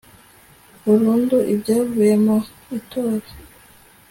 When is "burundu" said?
0.85-1.37